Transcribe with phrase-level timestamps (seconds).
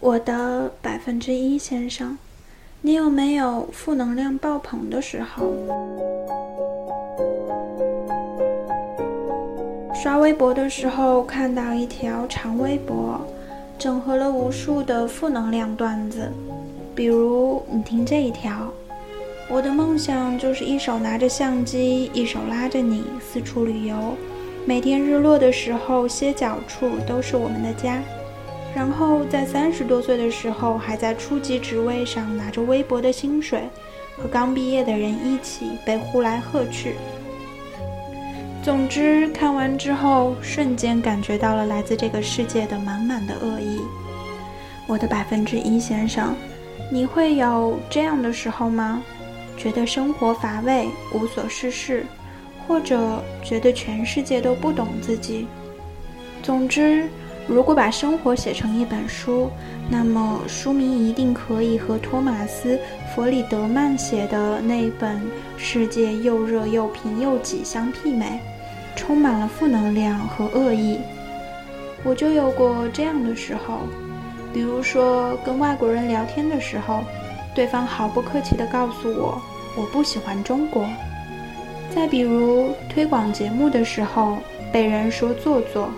[0.00, 2.18] 我的百分之一先生，
[2.82, 5.52] 你有没有负能量爆棚的时候？
[9.94, 13.20] 刷微博的时候看到一条长微博，
[13.78, 16.30] 整合了无数的负能量段子，
[16.94, 18.70] 比如你听这一条：
[19.48, 23.96] 我的梦想就是一手拿着相机，一手拉着你四处旅游，
[24.64, 28.00] 每天日落的时候歇脚处都是我们的家。
[28.76, 33.70] 然后在三十多岁的时候，还在初级职位上拿着微薄的薪水，
[34.18, 36.96] 和刚毕业的人一起被呼来喝去。
[38.62, 43.80] 总之，看完之后，瞬间感觉到了来自这个世界的满满的恶意。
[44.86, 46.34] 我的百分之一先生，
[46.92, 49.02] 你会有这样的时候吗？
[49.56, 52.04] 觉得生活乏味、无所事事，
[52.68, 55.46] 或者觉得全世界都不懂自己？
[56.42, 57.08] 总之。
[57.48, 59.48] 如果把生活写成一本书，
[59.88, 62.74] 那么书名一定可以和托马斯·
[63.14, 65.16] 弗里德曼写的那本
[65.56, 68.40] 《世界又热又贫又挤》相媲美，
[68.96, 70.98] 充满了负能量和恶意。
[72.02, 73.78] 我就有过这样的时候，
[74.52, 77.04] 比如说跟外国人聊天的时候，
[77.54, 79.40] 对方毫不客气地告诉我
[79.76, 80.84] 我不喜欢中国；
[81.94, 84.38] 再比如推广节目的时候，
[84.72, 85.88] 被人说做作。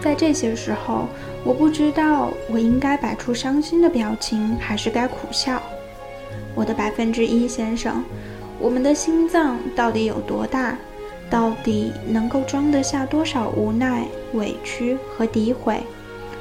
[0.00, 1.06] 在这些时候，
[1.44, 5.60] 我不知道我应该摆出伤心的表情，还是该苦笑。
[6.54, 8.02] 我的百分之一先生，
[8.58, 10.76] 我们的心脏到底有多大？
[11.30, 15.82] 到底能够装得下多少无奈、委屈和诋毁？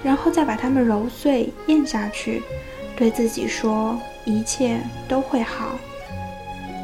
[0.02, 2.42] 然后再把它们揉碎、咽下去，
[2.96, 5.72] 对自己说一切都会好。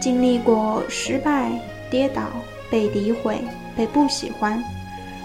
[0.02, 1.50] 经历过失败、
[1.90, 2.24] 跌倒、
[2.70, 3.40] 被诋毁、
[3.74, 4.62] 被不喜欢。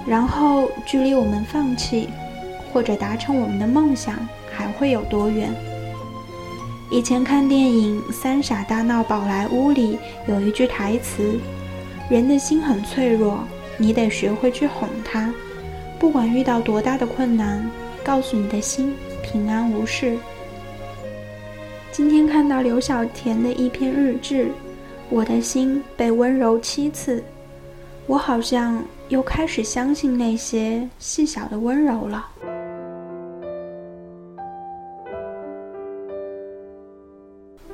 [0.08, 2.08] 然后，距离我们放弃
[2.72, 4.16] 或者达成我们的梦想
[4.50, 5.50] 还会有多远？
[6.90, 11.38] 以前看电影《三傻大闹宝莱坞》里有一句台词
[12.08, 13.40] ：“人的心很脆弱，
[13.76, 15.30] 你得学会去哄它。
[15.98, 17.70] 不管遇到多大的困难，
[18.02, 20.16] 告诉你的心平安无事。”
[21.92, 24.50] 今天看到刘小田的一篇日志，
[25.10, 27.22] 我的心被温柔七次，
[28.06, 28.82] 我好像。
[29.08, 32.28] 又开始相信那些细小的温柔了。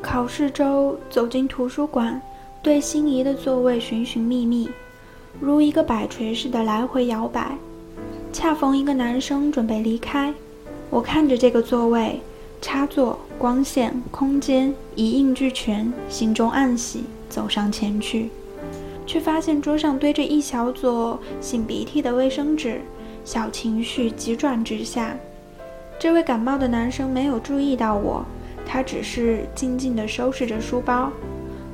[0.01, 2.21] 考试周走进图书馆，
[2.63, 4.71] 对心仪的座位寻寻觅觅，
[5.41, 7.57] 如一个摆锤似的来回摇摆。
[8.33, 10.33] 恰逢一个男生准备离开，
[10.91, 12.21] 我看着这个座位，
[12.61, 18.31] 插座、光线、空间一应俱全，心中暗喜，走上前去。
[19.07, 22.81] 却发现桌上堆着一小撮擤鼻涕的卫生纸，
[23.25, 25.17] 小情绪急转直下。
[25.99, 28.25] 这位感冒的男生没有注意到我，
[28.67, 31.11] 他只是静静地收拾着书包。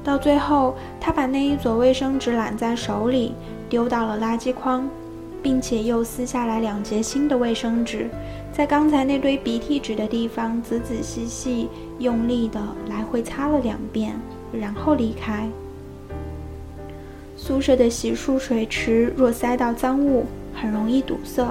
[0.03, 3.35] 到最后，他把那一撮卫生纸揽在手里，
[3.69, 4.89] 丢到了垃圾筐，
[5.43, 8.09] 并且又撕下来两截新的卫生纸，
[8.53, 11.69] 在刚才那堆鼻涕纸的地方仔仔细细、
[11.99, 14.19] 用力地来回擦了两遍，
[14.53, 15.49] 然后离开。
[17.43, 21.43] 宿舍的洗漱水池若塞到脏物，很容易堵塞。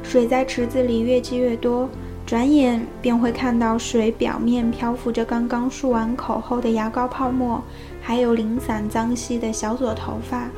[0.00, 1.88] 水在池子里越积越多，
[2.24, 7.60] 转眼便会看到水表面漂浮着刚刚漱完口后的牙膏泡沫，
[8.00, 10.48] 还有零散脏兮的小撮头发。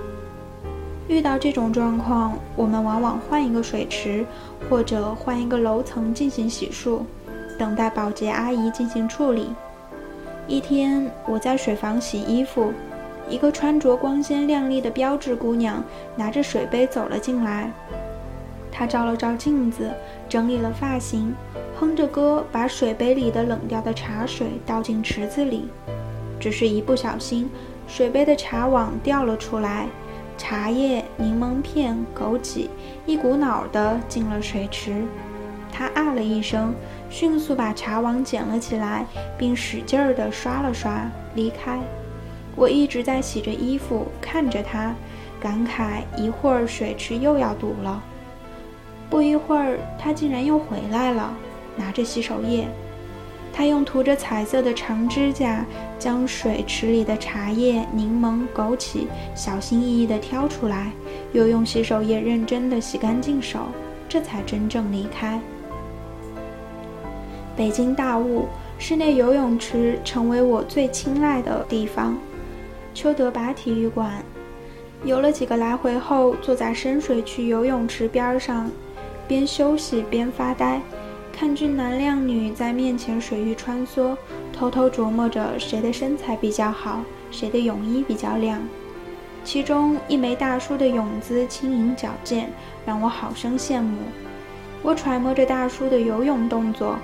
[1.09, 4.27] 遇到这种状况，我们往往换一个水池，
[4.69, 7.01] 或者换一个楼层进行洗漱，
[7.59, 9.49] 等待保洁阿姨进行处理。
[10.47, 12.71] 一天，我在水房洗衣服。
[13.29, 15.85] 一个穿着光鲜亮丽的标致姑娘
[16.17, 17.71] 拿着水杯走了进来，
[18.73, 19.91] 她照了照镜子，
[20.29, 21.35] 整理了发型，
[21.79, 25.69] 哼着歌把水杯里的冷掉的茶水倒进池子里。
[26.41, 27.51] 只是一不小心，
[27.87, 29.87] 水杯的茶网掉了出来，
[30.37, 32.69] 茶叶、柠檬片、枸杞
[33.05, 35.03] 一股脑地进了水池。
[35.71, 36.73] 她啊了一声，
[37.11, 39.05] 迅速把茶网捡了起来，
[39.37, 41.79] 并使劲儿地刷了刷，离开。
[42.59, 44.93] 我一直在洗着衣服，看着他，
[45.39, 48.03] 感慨一会儿水池又要堵了。
[49.09, 51.33] 不一会儿，他竟然又回来了，
[51.77, 52.67] 拿着洗手液。
[53.53, 55.65] 他用涂着彩色的长指甲
[55.99, 60.91] 将水池里的茶叶、柠檬、枸杞小心翼翼地挑出来，
[61.33, 63.61] 又用洗手液认真地洗干净手，
[64.09, 65.41] 这才真正离开。
[67.57, 68.47] 北京大雾，
[68.79, 72.17] 室内游泳池成为我最青睐的地方。
[72.99, 74.25] 丘德拔体育馆，
[75.05, 78.69] 游了几个来回后，坐在深水区游泳池边上，
[79.29, 80.81] 边休息边发呆，
[81.33, 84.17] 看俊男靓女在面前水域穿梭，
[84.53, 88.61] 偷偷琢磨着谁的身材比较好，谁的泳衣比较亮。
[89.45, 92.51] 其中一枚大叔的泳姿轻盈矫健，
[92.85, 93.97] 让我好生羡慕。
[94.83, 96.97] 我揣摩着大叔的游泳动作，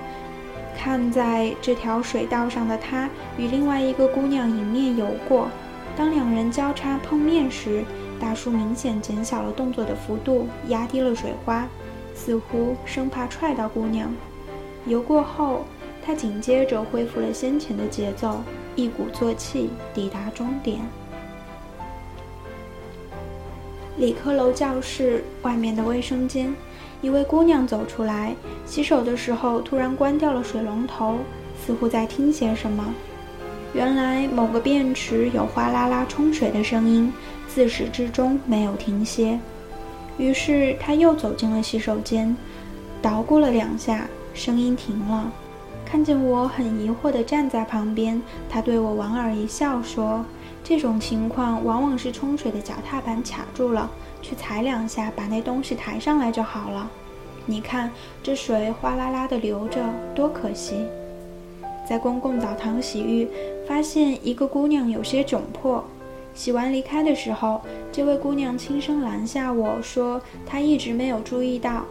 [0.77, 5.47] 看在这条水道上的他与另外一个姑娘迎面游过。
[5.95, 7.83] 当两人交叉碰面时，
[8.19, 11.67] 大叔明显减小了动作的幅度，压低了水花，
[12.13, 14.13] 似乎生怕踹到姑娘。
[14.85, 15.65] 游过后，
[16.03, 18.41] 他紧接着恢复了先前的节奏，
[18.75, 20.79] 一鼓作气抵达终点。
[23.97, 26.53] 理科楼教室外面的卫生间，
[27.01, 31.19] 一位姑娘走出来，洗手的时候突然关掉了水龙头，
[31.65, 32.93] 似乎在听些什么。
[33.75, 37.11] 原来某个便池有哗啦啦冲水的声音，
[37.45, 39.37] 自始至终没有停歇。
[40.17, 42.33] 于是他又走进了洗手间，
[43.01, 45.29] 捣鼓了两下，声音停了。
[45.85, 50.23] 看见我很疑惑地站在旁边，他对我莞尔一笑说。
[50.63, 53.91] 这种情况往往是冲水的脚踏板卡住了，
[54.21, 56.89] 去踩两下，把那东西抬上来就好了。
[57.45, 57.91] 你看
[58.23, 59.81] 这水哗啦啦地流着，
[60.15, 60.85] 多可惜！
[61.87, 63.27] 在公共澡堂洗浴，
[63.67, 65.83] 发现一个姑娘有些窘迫。
[66.33, 71.85] 洗完离开的时候，这位姑娘轻声拦下我说：“她一直没有注意到，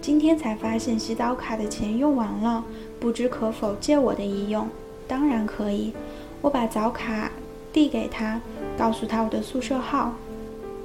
[0.00, 2.64] 今天才发现洗澡卡的钱用完了，
[2.98, 4.68] 不知可否借我的一用
[5.06, 5.92] ？”“当然可以。”
[6.40, 7.30] 我把澡卡。
[7.72, 8.40] 递给她，
[8.76, 10.12] 告诉她我的宿舍号。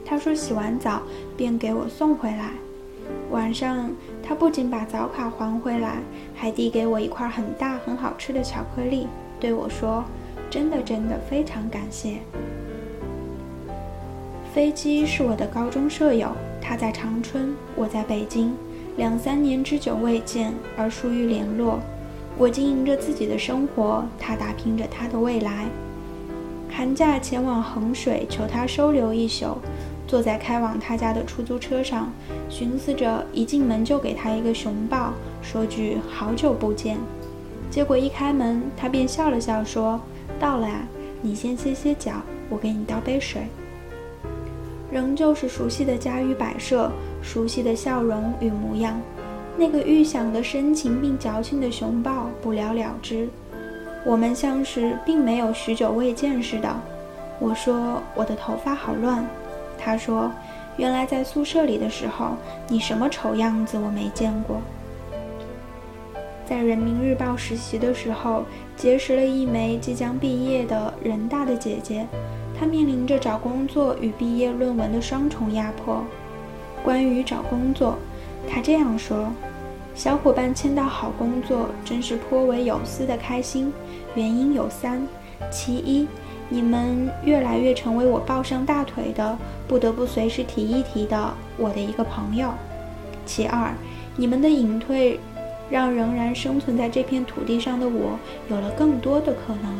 [0.05, 1.01] 她说洗完澡
[1.35, 2.51] 便给我送回来。
[3.31, 3.89] 晚上，
[4.21, 5.97] 她不仅把澡卡还回来，
[6.35, 9.07] 还递给我一块很大很好吃的巧克力，
[9.39, 10.05] 对我说
[10.55, 12.19] ：“真的真的非常感谢。”
[14.55, 16.29] 飞机是我的高中舍友，
[16.61, 18.55] 他在长春，我在北京，
[18.95, 21.81] 两三年之久未见而疏于联络。
[22.37, 25.65] 我经营着自己的生活，他打拼着他的未来。
[26.71, 29.57] 寒假前往衡水求他收留一宿，
[30.07, 32.09] 坐在开往他家的出租车上，
[32.47, 35.11] 寻思着一进门就给他一个熊抱，
[35.41, 36.97] 说句好久不见。
[37.69, 39.99] 结果一开门，他便笑了笑说
[40.39, 40.81] ：“到了呀，
[41.21, 42.13] 你先歇歇脚，
[42.49, 43.47] 我给你倒杯水。”
[44.91, 46.91] 仍旧是熟悉的家与摆设，
[47.21, 48.99] 熟悉的笑容与模样，
[49.57, 53.27] 那个预想的深情并矫情的熊抱不了了之。
[54.05, 56.73] 我们像是并没有许久未见似的。
[57.39, 59.27] 我说我的头发好乱，
[59.77, 60.31] 他说
[60.77, 62.37] 原来在宿舍里的时候
[62.67, 64.61] 你什么丑样子我没见过。
[66.47, 68.43] 在人民日报实习的时候，
[68.75, 72.05] 结识了一枚即将毕业的人大的姐姐，
[72.57, 76.03] 她面临着找工作与毕业论文的双重压迫。
[76.83, 77.97] 关于找工作，
[78.47, 79.27] 她这样说。
[79.95, 83.71] 小伙伴签到好工作，真是颇为有私的开心。
[84.13, 85.01] 原因有三：
[85.49, 86.05] 其一，
[86.49, 89.37] 你们越来越成为我抱上大腿的，
[89.67, 92.49] 不得不随时提一提的我的一个朋友；
[93.25, 93.73] 其二，
[94.17, 95.17] 你们的隐退，
[95.69, 98.17] 让仍然生存在这片土地上的我
[98.49, 99.71] 有了更多的可能；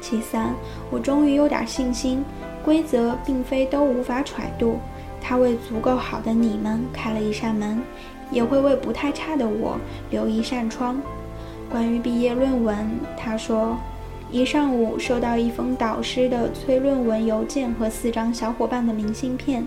[0.00, 0.54] 其三，
[0.90, 2.24] 我终于有点信心，
[2.64, 4.78] 规则并非都无法揣度，
[5.20, 7.80] 它为足够好的你们开了一扇门。
[8.30, 9.78] 也会为不太差的我
[10.10, 11.00] 留一扇窗。
[11.70, 13.76] 关于毕业论文，他说，
[14.30, 19.64] 一上午收到一封导师的催论文邮件和四张小伙伴的明信片。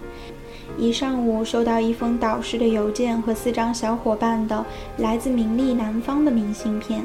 [0.76, 4.66] 一上午收到一封导师的邮件和四张小伙伴的
[4.98, 7.04] 来自名利南方的明信片。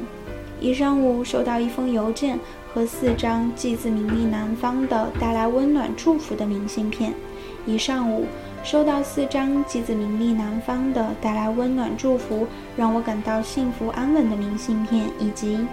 [0.59, 2.39] 一上午收到一封邮件
[2.73, 7.13] 和四张寄自名利南方的带来温暖祝福的明信片。
[7.65, 8.25] 一上午。
[8.65, 15.67] 收到四张寄自名利南方的带来温暖祝福，让我感到幸福安稳的明信片，以及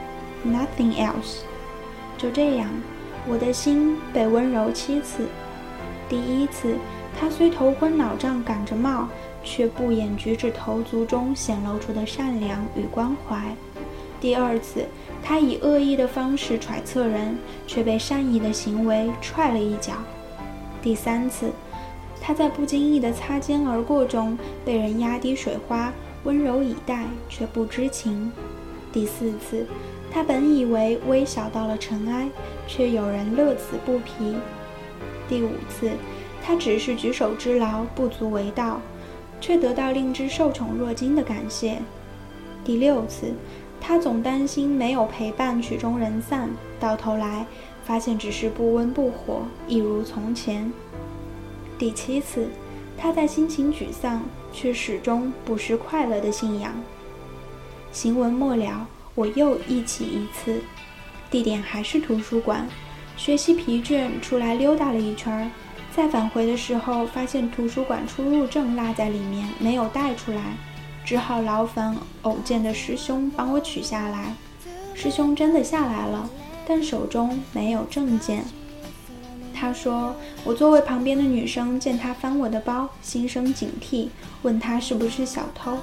[0.44, 1.42] nothing else。
[2.18, 2.68] 就这样，
[3.28, 5.28] 我的心被温柔七次。
[6.08, 6.74] 第一次，
[7.20, 9.06] 他虽头昏脑胀赶着冒，
[9.44, 13.36] 却不掩举止投足中显露出的善良与关怀；
[14.18, 14.86] 第二次，
[15.22, 17.36] 他以恶意的方式揣测人，
[17.66, 19.96] 却被善意的行为踹了一脚；
[20.80, 21.50] 第三次。
[22.22, 25.92] 他在不经意的擦肩而过中，被人压低水花，
[26.24, 28.32] 温柔以待，却不知情。
[28.94, 29.66] 第四次，
[30.10, 32.30] 他本以为微小到了尘埃，
[32.66, 34.36] 却有人乐此不疲。
[35.28, 35.90] 第五次，
[36.50, 38.80] 他只是举手之劳，不足为道，
[39.40, 41.78] 却得到令之受宠若惊的感谢。
[42.64, 43.32] 第六次，
[43.80, 47.46] 他总担心没有陪伴，曲终人散，到头来
[47.84, 50.72] 发现只是不温不火，一如从前。
[51.78, 52.48] 第七次，
[52.98, 54.20] 他在心情沮丧
[54.52, 56.74] 却始终不失快乐的信仰。
[57.92, 60.60] 行文末了，我又忆起一次，
[61.30, 62.66] 地点还是图书馆。
[63.16, 65.48] 学习疲倦，出来溜达了一圈儿。
[65.94, 70.56] 再返回的时候，发现图书馆出入证落在里面，没有带出来，
[71.04, 74.34] 只好劳烦偶见的师兄帮我取下来。
[74.94, 76.30] 师兄真的下来了，
[76.66, 78.44] 但手中没有证件。
[79.52, 84.08] 他说：“我座位旁边的女生见他翻我的包，心生警惕，
[84.42, 85.76] 问他是不是小偷。”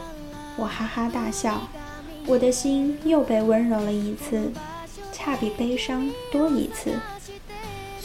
[0.58, 1.62] 我哈哈大笑，
[2.26, 4.52] 我的心又被温柔了一次，
[5.12, 6.94] 恰比悲伤多一次。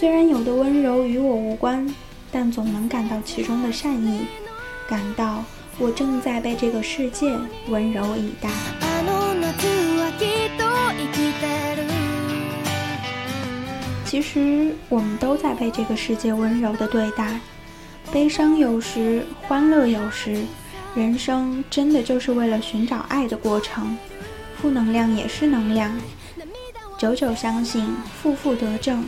[0.03, 1.89] 虽然有的温柔与我无关，
[2.33, 4.27] 但总能感到其中的善意，
[4.89, 5.45] 感到
[5.79, 8.51] 我正在被这个世界温柔以待。
[14.05, 17.39] 其实我们都在被这个世界温柔的对待，
[18.13, 20.43] 悲伤有时，欢乐有时，
[20.97, 23.97] 人生真的就是为了寻找爱的过程。
[24.61, 25.97] 负能量也是能量，
[26.99, 27.87] 久久相信，
[28.21, 29.05] 负负得正，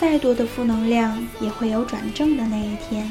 [0.00, 3.04] 再多的负能量也会有转正的那一天。